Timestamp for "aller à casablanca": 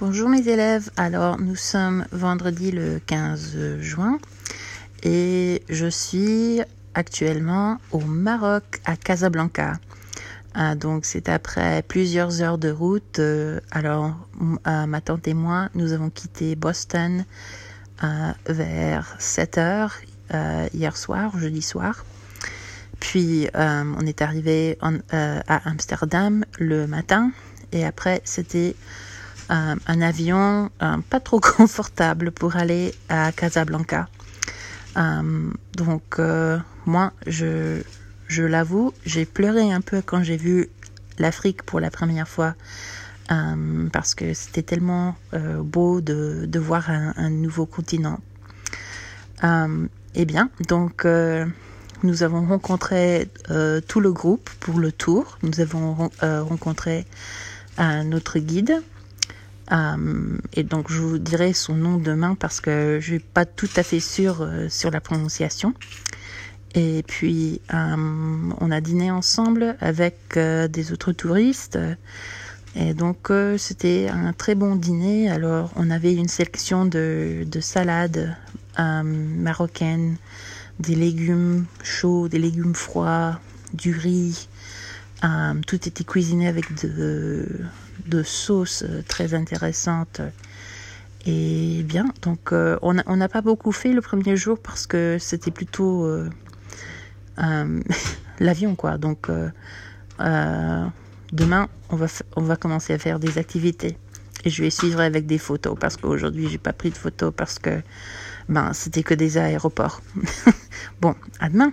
32.56-34.08